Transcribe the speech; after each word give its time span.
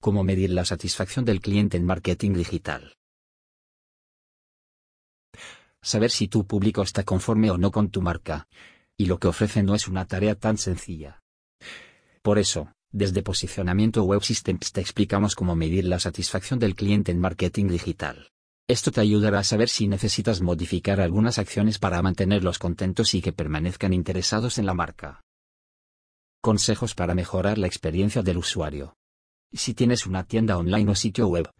Cómo 0.00 0.22
medir 0.22 0.50
la 0.50 0.64
satisfacción 0.64 1.24
del 1.24 1.40
cliente 1.40 1.76
en 1.76 1.84
marketing 1.84 2.34
digital. 2.34 2.94
Saber 5.82 6.12
si 6.12 6.28
tu 6.28 6.46
público 6.46 6.82
está 6.82 7.02
conforme 7.02 7.50
o 7.50 7.58
no 7.58 7.72
con 7.72 7.90
tu 7.90 8.00
marca. 8.00 8.46
Y 8.96 9.06
lo 9.06 9.18
que 9.18 9.26
ofrece 9.26 9.62
no 9.62 9.74
es 9.74 9.88
una 9.88 10.06
tarea 10.06 10.36
tan 10.36 10.56
sencilla. 10.56 11.22
Por 12.22 12.38
eso, 12.38 12.72
desde 12.92 13.22
Posicionamiento 13.22 14.04
Web 14.04 14.22
Systems 14.22 14.72
te 14.72 14.80
explicamos 14.80 15.34
cómo 15.34 15.56
medir 15.56 15.84
la 15.84 15.98
satisfacción 15.98 16.58
del 16.58 16.76
cliente 16.76 17.10
en 17.10 17.20
marketing 17.20 17.66
digital. 17.66 18.30
Esto 18.68 18.92
te 18.92 19.00
ayudará 19.00 19.40
a 19.40 19.44
saber 19.44 19.68
si 19.68 19.88
necesitas 19.88 20.42
modificar 20.42 21.00
algunas 21.00 21.38
acciones 21.38 21.78
para 21.78 22.02
mantenerlos 22.02 22.58
contentos 22.58 23.14
y 23.14 23.22
que 23.22 23.32
permanezcan 23.32 23.92
interesados 23.92 24.58
en 24.58 24.66
la 24.66 24.74
marca. 24.74 25.22
Consejos 26.40 26.94
para 26.94 27.14
mejorar 27.14 27.58
la 27.58 27.66
experiencia 27.66 28.22
del 28.22 28.36
usuario. 28.38 28.97
Si 29.52 29.74
tienes 29.74 30.06
una 30.06 30.24
tienda 30.24 30.58
online 30.58 30.90
o 30.90 30.94
sitio 30.94 31.26
web, 31.28 31.50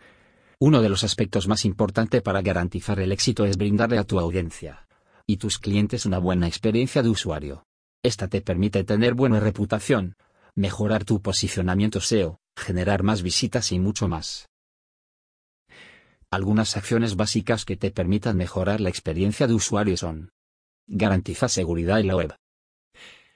uno 0.61 0.83
de 0.83 0.89
los 0.89 1.05
aspectos 1.05 1.49
más 1.49 1.65
importantes 1.65 2.21
para 2.21 2.43
garantizar 2.43 3.01
el 3.01 3.13
éxito 3.13 3.47
es 3.47 3.57
brindarle 3.57 3.99
a 3.99 4.05
tu 4.05 4.19
audiencia 4.19 4.87
y 5.27 5.37
tus 5.37 5.59
clientes 5.59 6.07
una 6.07 6.19
buena 6.19 6.49
experiencia 6.49 7.03
de 7.03 7.11
usuario. 7.11 7.67
Esta 8.03 8.29
te 8.29 8.41
permite 8.41 8.83
tener 8.85 9.15
buena 9.15 9.41
reputación, 9.41 10.17
mejorar 10.55 11.05
tu 11.05 11.21
posicionamiento 11.21 12.01
SEO, 12.01 12.41
generar 12.57 13.03
más 13.03 13.23
visitas 13.23 13.71
y 13.73 13.79
mucho 13.79 14.09
más. 14.09 14.49
Algunas 16.31 16.77
acciones 16.77 17.17
básicas 17.17 17.65
que 17.65 17.77
te 17.77 17.91
permitan 17.91 18.37
mejorar 18.37 18.81
la 18.81 18.89
experiencia 18.89 19.47
de 19.47 19.55
usuario 19.55 19.97
son 19.97 20.31
Garantiza 20.87 21.49
seguridad 21.49 22.01
en 22.01 22.07
la 22.07 22.17
web. 22.17 22.35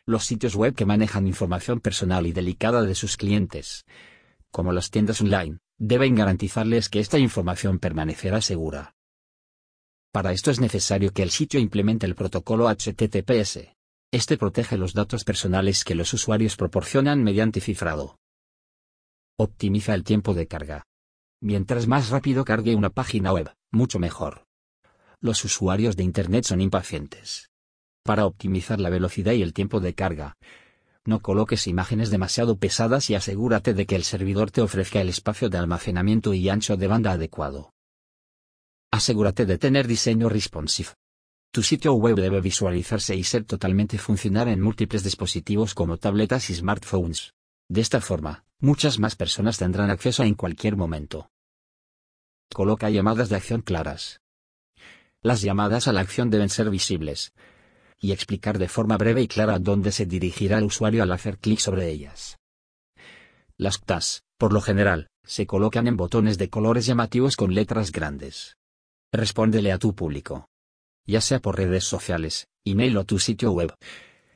Los 0.07 0.25
sitios 0.25 0.57
web 0.57 0.75
que 0.75 0.87
manejan 0.87 1.27
información 1.27 1.81
personal 1.81 2.27
y 2.27 2.33
delicada 2.33 2.83
de 2.83 2.95
sus 2.95 3.19
clientes, 3.19 3.85
como 4.53 4.73
las 4.73 4.91
tiendas 4.91 5.21
online, 5.21 5.59
deben 5.79 6.15
garantizarles 6.15 6.89
que 6.89 7.01
esta 7.01 7.19
información 7.19 7.81
permanecerá 7.81 8.41
segura. 8.41 8.95
Para 10.13 10.33
esto 10.33 10.51
es 10.51 10.61
necesario 10.61 11.13
que 11.13 11.23
el 11.23 11.31
sitio 11.31 11.59
implemente 11.59 12.07
el 12.07 12.15
protocolo 12.15 12.69
HTTPS. 12.69 13.75
Este 14.13 14.37
protege 14.37 14.77
los 14.77 14.93
datos 14.93 15.25
personales 15.25 15.85
que 15.85 15.95
los 15.95 16.13
usuarios 16.13 16.57
proporcionan 16.57 17.25
mediante 17.25 17.63
cifrado. 17.63 18.19
Optimiza 19.39 19.95
el 19.95 20.05
tiempo 20.05 20.35
de 20.35 20.47
carga. 20.47 20.85
Mientras 21.41 21.87
más 21.87 22.11
rápido 22.11 22.45
cargue 22.45 22.77
una 22.77 22.91
página 22.91 23.33
web, 23.33 23.53
mucho 23.73 23.99
mejor. 23.99 24.45
Los 25.21 25.45
usuarios 25.45 25.97
de 25.97 26.05
Internet 26.05 26.45
son 26.45 26.61
impacientes. 26.61 27.51
Para 28.05 28.27
optimizar 28.27 28.81
la 28.81 28.91
velocidad 28.91 29.33
y 29.33 29.43
el 29.43 29.55
tiempo 29.55 29.81
de 29.81 29.95
carga, 29.95 30.37
no 31.05 31.21
coloques 31.21 31.67
imágenes 31.67 32.11
demasiado 32.11 32.57
pesadas 32.57 33.11
y 33.11 33.15
asegúrate 33.15 33.75
de 33.75 33.87
que 33.87 33.97
el 33.97 34.05
servidor 34.05 34.51
te 34.51 34.61
ofrezca 34.61 35.01
el 35.01 35.09
espacio 35.09 35.49
de 35.49 35.59
almacenamiento 35.59 36.33
y 36.35 36.49
ancho 36.49 36.77
de 36.77 36.87
banda 36.87 37.13
adecuado. 37.13 37.73
Asegúrate 38.93 39.47
de 39.47 39.59
tener 39.59 39.87
diseño 39.87 40.29
responsive. 40.29 40.91
Tu 41.51 41.63
sitio 41.63 41.95
web 41.95 42.17
debe 42.17 42.41
visualizarse 42.41 43.17
y 43.17 43.25
ser 43.25 43.45
totalmente 43.45 43.99
funcional 43.99 44.49
en 44.49 44.61
múltiples 44.61 45.03
dispositivos 45.03 45.75
como 45.75 45.99
tabletas 45.99 46.49
y 46.51 46.55
smartphones. 46.55 47.35
De 47.69 47.81
esta 47.81 48.01
forma, 48.01 48.45
muchas 48.59 48.99
más 48.99 49.17
personas 49.17 49.59
tendrán 49.59 49.91
acceso 49.91 50.23
en 50.23 50.35
cualquier 50.35 50.77
momento. 50.77 51.31
Coloca 52.55 52.91
llamadas 52.91 53.29
de 53.29 53.37
acción 53.37 53.63
claras. 53.63 54.21
Las 55.21 55.43
llamadas 55.43 55.89
a 55.89 55.93
la 55.93 56.01
acción 56.01 56.31
deben 56.31 56.49
ser 56.49 56.71
visibles, 56.71 57.33
y 58.03 58.11
explicar 58.11 58.59
de 58.59 58.69
forma 58.69 58.99
breve 58.99 59.23
y 59.23 59.29
clara 59.29 59.61
dónde 59.61 59.93
se 59.93 60.07
dirigirá 60.07 60.59
el 60.59 60.65
usuario 60.65 61.05
al 61.05 61.13
hacer 61.13 61.39
clic 61.39 61.61
sobre 61.61 61.89
ellas. 61.89 62.37
Las 63.57 63.79
CTAs, 63.79 64.25
por 64.37 64.53
lo 64.53 64.61
general, 64.61 65.07
se 65.25 65.47
colocan 65.47 65.87
en 65.87 65.97
botones 65.97 66.37
de 66.37 66.51
colores 66.51 66.85
llamativos 66.85 67.37
con 67.37 67.55
letras 67.55 67.93
grandes. 67.93 68.57
Respóndele 69.13 69.71
a 69.71 69.79
tu 69.79 69.95
público. 69.95 70.49
Ya 71.07 71.21
sea 71.21 71.39
por 71.39 71.57
redes 71.57 71.85
sociales, 71.85 72.49
email 72.65 72.97
o 72.97 73.05
tu 73.05 73.21
sitio 73.21 73.53
web. 73.53 73.73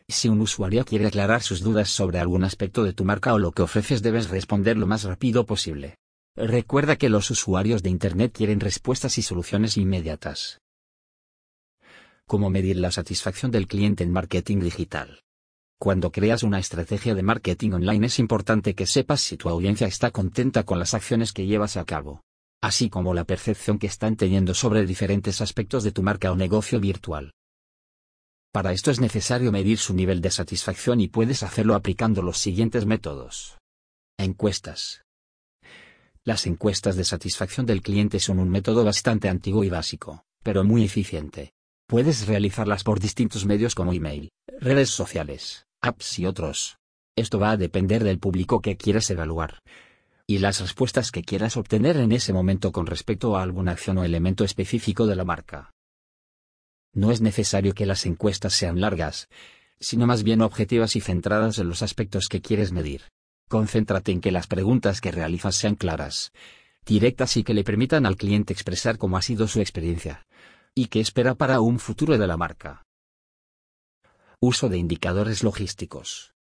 Si 0.09 0.29
un 0.29 0.41
usuario 0.41 0.85
quiere 0.85 1.09
aclarar 1.09 1.43
sus 1.43 1.61
dudas 1.61 1.89
sobre 1.89 2.21
algún 2.21 2.45
aspecto 2.45 2.85
de 2.85 2.93
tu 2.93 3.05
marca 3.05 3.35
o 3.35 3.39
lo 3.41 3.51
que 3.51 3.63
ofreces 3.63 4.01
debes 4.01 4.31
responder 4.31 4.77
lo 4.77 4.87
más 4.87 5.03
rápido 5.03 5.45
posible. 5.45 5.97
Recuerda 6.37 6.95
que 6.95 7.09
los 7.09 7.33
usuarios 7.33 7.83
de 7.83 7.91
Internet 7.91 8.33
quieren 8.33 8.61
respuestas 8.61 9.19
y 9.19 9.23
soluciones 9.23 9.77
inmediatas. 9.77 10.61
Cómo 12.29 12.51
medir 12.51 12.77
la 12.79 12.91
satisfacción 12.91 13.53
del 13.53 13.69
cliente 13.69 14.03
en 14.03 14.11
marketing 14.11 14.59
digital. 14.59 15.21
Cuando 15.79 16.11
creas 16.11 16.43
una 16.43 16.59
estrategia 16.59 17.15
de 17.15 17.23
marketing 17.23 17.71
online 17.71 18.07
es 18.07 18.19
importante 18.19 18.75
que 18.75 18.85
sepas 18.85 19.21
si 19.21 19.37
tu 19.37 19.49
audiencia 19.49 19.87
está 19.87 20.11
contenta 20.11 20.65
con 20.65 20.81
las 20.81 20.93
acciones 20.93 21.33
que 21.33 21.47
llevas 21.47 21.77
a 21.77 21.85
cabo, 21.85 22.23
así 22.61 22.91
como 22.91 23.15
la 23.15 23.23
percepción 23.23 23.79
que 23.79 23.87
están 23.87 24.17
teniendo 24.17 24.55
sobre 24.55 24.85
diferentes 24.85 25.41
aspectos 25.41 25.85
de 25.85 25.93
tu 25.93 26.03
marca 26.03 26.33
o 26.33 26.35
negocio 26.35 26.81
virtual. 26.81 27.33
Para 28.51 28.73
esto 28.73 28.91
es 28.91 28.99
necesario 28.99 29.53
medir 29.53 29.79
su 29.79 29.95
nivel 29.95 30.21
de 30.21 30.33
satisfacción 30.33 31.01
y 31.01 31.07
puedes 31.07 31.45
hacerlo 31.45 31.77
aplicando 31.77 32.23
los 32.23 32.39
siguientes 32.39 32.87
métodos. 32.87 33.57
Encuestas. 34.19 35.05
Las 36.25 36.45
encuestas 36.47 36.97
de 36.97 37.05
satisfacción 37.05 37.67
del 37.67 37.83
cliente 37.83 38.19
son 38.19 38.41
un 38.41 38.49
método 38.49 38.83
bastante 38.83 39.29
antiguo 39.29 39.63
y 39.63 39.69
básico, 39.69 40.25
pero 40.43 40.65
muy 40.65 40.83
eficiente. 40.83 41.53
Puedes 41.89 42.27
realizarlas 42.27 42.83
por 42.83 42.99
distintos 42.99 43.47
medios 43.47 43.77
como 43.77 43.93
email, 43.93 44.31
redes 44.59 44.91
sociales, 44.91 45.67
apps 45.81 46.19
y 46.19 46.27
otros. 46.27 46.79
Esto 47.15 47.39
va 47.39 47.53
a 47.53 47.57
depender 47.57 48.03
del 48.03 48.19
público 48.19 48.61
que 48.61 48.77
quieras 48.77 49.09
evaluar 49.11 49.61
y 50.27 50.39
las 50.39 50.61
respuestas 50.61 51.13
que 51.13 51.23
quieras 51.23 51.57
obtener 51.57 51.97
en 51.99 52.11
ese 52.11 52.33
momento 52.33 52.73
con 52.73 52.87
respecto 52.87 53.37
a 53.37 53.45
alguna 53.45 53.71
acción 53.71 53.99
o 53.99 54.05
elemento 54.05 54.43
específico 54.43 55.07
de 55.07 55.15
la 55.15 55.23
marca. 55.23 55.71
No 56.93 57.13
es 57.13 57.21
necesario 57.21 57.73
que 57.73 57.87
las 57.87 58.05
encuestas 58.05 58.53
sean 58.53 58.81
largas, 58.81 59.29
sino 59.79 60.09
más 60.09 60.25
bien 60.25 60.43
objetivas 60.43 60.97
y 60.97 61.01
centradas 61.01 61.61
en 61.61 61.69
los 61.69 61.83
aspectos 61.83 62.27
que 62.27 62.41
quieres 62.41 62.73
medir. 62.73 63.03
Concéntrate 63.49 64.11
en 64.11 64.21
que 64.21 64.33
las 64.33 64.49
preguntas 64.49 65.01
que 65.01 65.13
realizas 65.13 65.55
sean 65.55 65.77
claras, 65.77 66.33
directas 66.85 67.37
y 67.37 67.45
que 67.45 67.55
le 67.55 67.63
permitan 67.63 68.07
al 68.07 68.17
cliente 68.17 68.53
expresar 68.53 68.99
cómo 68.99 69.17
ha 69.17 69.23
sido 69.23 69.47
su 69.47 69.61
experiencia 69.61 70.27
y 70.79 70.89
qué 70.89 71.01
espera 71.01 71.35
para 71.35 71.61
un 71.63 71.79
futuro 71.79 72.19
de 72.19 72.27
la 72.27 72.37
marca. 72.37 72.85
Uso 74.41 74.69
de 74.69 74.77
indicadores 74.77 75.43
logísticos. 75.43 76.35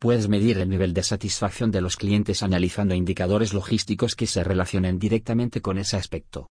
Puedes 0.00 0.28
medir 0.28 0.58
el 0.58 0.68
nivel 0.68 0.92
de 0.92 1.04
satisfacción 1.04 1.70
de 1.70 1.80
los 1.80 1.96
clientes 1.96 2.42
analizando 2.42 2.96
indicadores 2.96 3.54
logísticos 3.54 4.16
que 4.16 4.26
se 4.26 4.42
relacionen 4.42 4.98
directamente 4.98 5.62
con 5.62 5.78
ese 5.78 5.96
aspecto. 5.96 6.50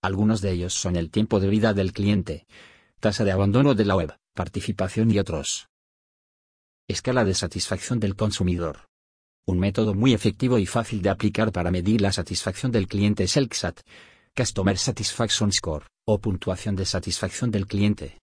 Algunos 0.00 0.40
de 0.42 0.52
ellos 0.52 0.74
son 0.74 0.94
el 0.94 1.10
tiempo 1.10 1.40
de 1.40 1.48
vida 1.48 1.74
del 1.74 1.92
cliente, 1.92 2.46
tasa 3.00 3.24
de 3.24 3.32
abandono 3.32 3.74
de 3.74 3.84
la 3.84 3.96
web, 3.96 4.14
participación 4.32 5.10
y 5.10 5.18
otros. 5.18 5.66
Escala 6.86 7.24
de 7.24 7.34
satisfacción 7.34 7.98
del 7.98 8.14
consumidor. 8.14 8.86
Un 9.44 9.58
método 9.58 9.92
muy 9.92 10.14
efectivo 10.14 10.58
y 10.60 10.66
fácil 10.66 11.02
de 11.02 11.10
aplicar 11.10 11.50
para 11.50 11.72
medir 11.72 12.00
la 12.00 12.12
satisfacción 12.12 12.70
del 12.70 12.86
cliente 12.86 13.24
es 13.24 13.36
el 13.36 13.48
CSAT, 13.48 13.80
Customer 14.36 14.76
Satisfaction 14.76 15.52
Score 15.52 15.86
o 16.08 16.18
puntuación 16.18 16.74
de 16.74 16.84
satisfacción 16.84 17.52
del 17.52 17.68
cliente. 17.68 18.18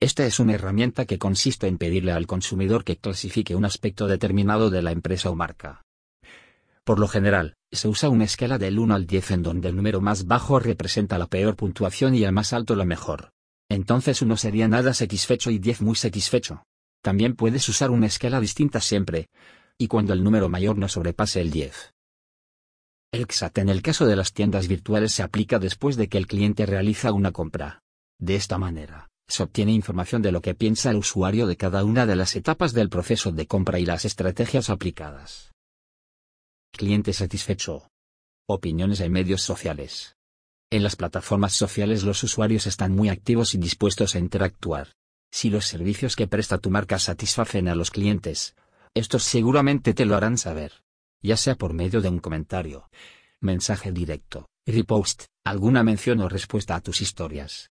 Esta 0.00 0.24
es 0.24 0.40
una 0.40 0.54
herramienta 0.54 1.04
que 1.04 1.18
consiste 1.18 1.66
en 1.66 1.76
pedirle 1.76 2.12
al 2.12 2.26
consumidor 2.26 2.82
que 2.82 2.96
clasifique 2.96 3.54
un 3.54 3.66
aspecto 3.66 4.06
determinado 4.06 4.70
de 4.70 4.80
la 4.80 4.92
empresa 4.92 5.28
o 5.28 5.34
marca. 5.34 5.82
Por 6.82 6.98
lo 6.98 7.08
general, 7.08 7.56
se 7.70 7.88
usa 7.88 8.08
una 8.08 8.24
escala 8.24 8.56
del 8.56 8.78
1 8.78 8.94
al 8.94 9.06
10 9.06 9.32
en 9.32 9.42
donde 9.42 9.68
el 9.68 9.76
número 9.76 10.00
más 10.00 10.26
bajo 10.26 10.60
representa 10.60 11.18
la 11.18 11.26
peor 11.26 11.56
puntuación 11.56 12.14
y 12.14 12.24
el 12.24 12.32
más 12.32 12.54
alto 12.54 12.74
la 12.74 12.86
mejor. 12.86 13.32
Entonces 13.68 14.22
uno 14.22 14.38
sería 14.38 14.66
nada 14.66 14.94
satisfecho 14.94 15.50
y 15.50 15.58
10 15.58 15.82
muy 15.82 15.96
satisfecho. 15.96 16.62
También 17.02 17.36
puedes 17.36 17.68
usar 17.68 17.90
una 17.90 18.06
escala 18.06 18.40
distinta 18.40 18.80
siempre, 18.80 19.28
y 19.76 19.88
cuando 19.88 20.14
el 20.14 20.24
número 20.24 20.48
mayor 20.48 20.78
no 20.78 20.88
sobrepase 20.88 21.42
el 21.42 21.50
10. 21.50 21.95
El 23.12 23.26
XAT 23.30 23.58
en 23.58 23.68
el 23.68 23.82
caso 23.82 24.06
de 24.06 24.16
las 24.16 24.32
tiendas 24.32 24.68
virtuales 24.68 25.12
se 25.12 25.22
aplica 25.22 25.58
después 25.58 25.96
de 25.96 26.08
que 26.08 26.18
el 26.18 26.26
cliente 26.26 26.66
realiza 26.66 27.12
una 27.12 27.32
compra. 27.32 27.82
De 28.18 28.34
esta 28.34 28.58
manera, 28.58 29.10
se 29.28 29.42
obtiene 29.42 29.72
información 29.72 30.22
de 30.22 30.32
lo 30.32 30.40
que 30.40 30.54
piensa 30.54 30.90
el 30.90 30.96
usuario 30.96 31.46
de 31.46 31.56
cada 31.56 31.84
una 31.84 32.06
de 32.06 32.16
las 32.16 32.36
etapas 32.36 32.72
del 32.72 32.88
proceso 32.88 33.32
de 33.32 33.46
compra 33.46 33.78
y 33.78 33.86
las 33.86 34.04
estrategias 34.04 34.70
aplicadas. 34.70 35.52
Cliente 36.72 37.12
satisfecho. 37.12 37.88
Opiniones 38.48 39.00
en 39.00 39.12
medios 39.12 39.42
sociales. 39.42 40.16
En 40.70 40.82
las 40.82 40.96
plataformas 40.96 41.52
sociales 41.52 42.02
los 42.02 42.22
usuarios 42.22 42.66
están 42.66 42.92
muy 42.92 43.08
activos 43.08 43.54
y 43.54 43.58
dispuestos 43.58 44.14
a 44.14 44.18
interactuar. 44.18 44.88
Si 45.30 45.50
los 45.50 45.66
servicios 45.66 46.16
que 46.16 46.26
presta 46.26 46.58
tu 46.58 46.70
marca 46.70 46.98
satisfacen 46.98 47.68
a 47.68 47.74
los 47.74 47.90
clientes, 47.90 48.54
estos 48.94 49.22
seguramente 49.22 49.94
te 49.94 50.04
lo 50.04 50.16
harán 50.16 50.38
saber 50.38 50.85
ya 51.22 51.36
sea 51.36 51.54
por 51.54 51.72
medio 51.72 52.00
de 52.00 52.08
un 52.08 52.18
comentario, 52.18 52.88
mensaje 53.40 53.92
directo, 53.92 54.48
repost, 54.66 55.24
alguna 55.44 55.82
mención 55.82 56.20
o 56.20 56.28
respuesta 56.28 56.74
a 56.74 56.80
tus 56.80 57.00
historias. 57.00 57.70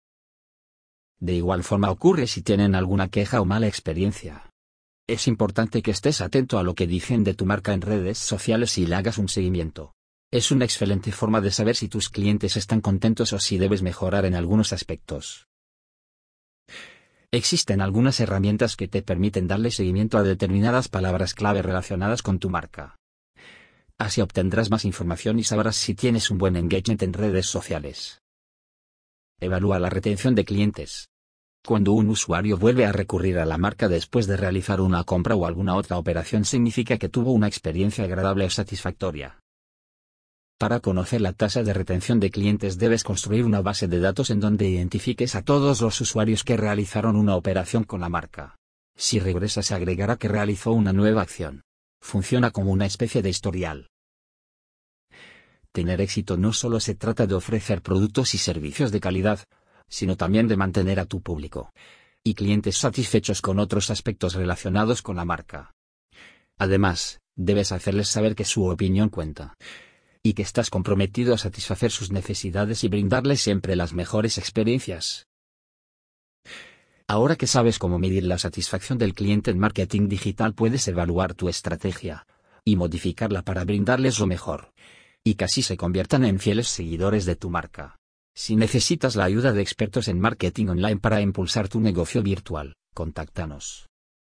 De 1.20 1.34
igual 1.34 1.64
forma 1.64 1.92
ocurre 1.92 2.28
si 2.28 2.42
tienen 2.42 2.76
alguna 2.76 3.10
queja 3.10 3.42
o 3.42 3.46
mala 3.46 3.68
experiencia. 3.68 4.50
Es 5.08 5.28
importante 5.28 5.82
que 5.82 5.92
estés 5.92 6.22
atento 6.22 6.58
a 6.58 6.64
lo 6.64 6.74
que 6.74 6.88
dicen 6.88 7.24
de 7.24 7.34
tu 7.34 7.46
marca 7.46 7.74
en 7.74 7.82
redes 7.82 8.18
sociales 8.18 8.78
y 8.78 8.86
le 8.86 8.96
hagas 8.96 9.18
un 9.18 9.30
seguimiento. 9.30 9.94
Es 10.32 10.52
una 10.52 10.66
excelente 10.66 11.12
forma 11.12 11.42
de 11.42 11.52
saber 11.52 11.76
si 11.76 11.88
tus 11.88 12.10
clientes 12.10 12.58
están 12.58 12.82
contentos 12.82 13.32
o 13.32 13.40
si 13.40 13.58
debes 13.58 13.82
mejorar 13.82 14.26
en 14.26 14.36
algunos 14.36 14.74
aspectos. 14.74 15.48
Existen 17.32 17.82
algunas 17.82 18.20
herramientas 18.20 18.76
que 18.76 18.88
te 18.88 19.02
permiten 19.02 19.48
darle 19.48 19.72
seguimiento 19.72 20.18
a 20.18 20.24
determinadas 20.24 20.90
palabras 20.90 21.34
clave 21.34 21.62
relacionadas 21.62 22.22
con 22.22 22.40
tu 22.40 22.50
marca. 22.50 22.96
Así 23.98 24.22
obtendrás 24.22 24.70
más 24.70 24.84
información 24.84 25.40
y 25.40 25.44
sabrás 25.44 25.78
si 25.78 25.96
tienes 25.96 26.30
un 26.30 26.38
buen 26.38 26.58
engagement 26.58 27.02
en 27.04 27.14
redes 27.14 27.46
sociales. 27.46 28.22
Evalúa 29.40 29.80
la 29.80 29.90
retención 29.90 30.36
de 30.36 30.46
clientes. 30.46 31.10
Cuando 31.66 31.94
un 31.94 32.10
usuario 32.10 32.58
vuelve 32.58 32.86
a 32.86 32.92
recurrir 32.92 33.40
a 33.40 33.46
la 33.46 33.58
marca 33.58 33.88
después 33.88 34.28
de 34.28 34.38
realizar 34.38 34.82
una 34.82 35.04
compra 35.04 35.36
o 35.36 35.46
alguna 35.46 35.76
otra 35.76 35.98
operación 35.98 36.46
significa 36.46 36.98
que 36.98 37.10
tuvo 37.10 37.32
una 37.32 37.48
experiencia 37.48 38.04
agradable 38.04 38.46
o 38.46 38.50
satisfactoria. 38.50 39.40
Para 40.58 40.80
conocer 40.80 41.20
la 41.20 41.34
tasa 41.34 41.64
de 41.64 41.74
retención 41.74 42.20
de 42.22 42.32
clientes 42.32 42.78
debes 42.78 43.04
construir 43.04 43.44
una 43.44 43.62
base 43.62 43.88
de 43.90 44.00
datos 44.00 44.30
en 44.30 44.40
donde 44.40 44.70
identifiques 44.70 45.36
a 45.36 45.42
todos 45.42 45.82
los 45.82 46.00
usuarios 46.00 46.44
que 46.44 46.56
realizaron 46.56 47.18
una 47.18 47.36
operación 47.36 47.84
con 47.84 48.00
la 48.00 48.10
marca. 48.10 48.56
Si 48.96 49.20
regresa 49.20 49.62
se 49.64 49.76
agregará 49.76 50.16
que 50.16 50.30
realizó 50.30 50.72
una 50.72 50.94
nueva 50.94 51.24
acción. 51.24 51.65
Funciona 52.06 52.52
como 52.52 52.72
una 52.72 52.86
especie 52.86 53.24
de 53.24 53.31
historial. 53.31 53.90
Tener 55.72 56.02
éxito 56.02 56.38
no 56.38 56.54
solo 56.54 56.80
se 56.80 56.94
trata 56.94 57.25
de 57.25 57.34
ofrecer 57.34 57.81
productos 57.81 58.36
y 58.36 58.38
servicios 58.38 58.92
de 58.92 59.00
calidad, 59.00 59.40
sino 59.90 60.16
también 60.16 60.48
de 60.48 60.56
mantener 60.56 61.00
a 61.00 61.07
tu 61.07 61.24
público 61.24 61.72
y 62.24 62.36
clientes 62.36 62.78
satisfechos 62.78 63.42
con 63.42 63.57
otros 63.57 63.90
aspectos 63.90 64.36
relacionados 64.36 65.02
con 65.02 65.16
la 65.16 65.25
marca. 65.25 65.72
Además, 66.60 67.22
debes 67.36 67.72
hacerles 67.72 68.08
saber 68.08 68.36
que 68.36 68.46
su 68.46 68.66
opinión 68.68 69.10
cuenta 69.10 69.56
y 70.22 70.34
que 70.34 70.44
estás 70.44 70.69
comprometido 70.69 71.34
a 71.34 71.40
satisfacer 71.40 71.90
sus 71.90 72.12
necesidades 72.12 72.84
y 72.84 72.88
brindarles 72.88 73.42
siempre 73.42 73.75
las 73.75 73.94
mejores 73.94 74.38
experiencias. 74.38 75.25
Ahora 77.07 77.36
que 77.36 77.48
sabes 77.48 77.80
cómo 77.80 78.00
medir 78.00 78.24
la 78.24 78.38
satisfacción 78.38 78.98
del 78.98 79.13
cliente 79.13 79.52
en 79.52 79.60
marketing 79.60 80.07
digital, 80.07 80.54
puedes 80.54 80.88
evaluar 80.88 81.34
tu 81.34 81.50
estrategia 81.50 82.25
y 82.63 82.75
modificarla 82.75 83.44
para 83.44 83.63
brindarles 83.63 84.19
lo 84.19 84.28
mejor 84.28 84.74
y 85.25 85.44
así 85.44 85.63
se 85.63 85.75
conviertan 85.75 86.24
en 86.24 86.40
fieles 86.40 86.68
seguidores 86.68 87.25
de 87.25 87.36
tu 87.36 87.50
marca. 87.50 87.98
Si 88.36 88.56
necesitas 88.56 89.16
la 89.16 89.24
ayuda 89.24 89.54
de 89.54 89.62
expertos 89.62 90.07
en 90.07 90.19
marketing 90.19 90.68
online 90.68 90.98
para 90.98 91.19
impulsar 91.19 91.68
tu 91.68 91.80
negocio 91.80 92.22
virtual, 92.22 92.75
contáctanos. 92.94 93.88